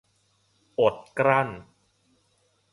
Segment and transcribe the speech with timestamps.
[0.79, 1.49] อดกลั้น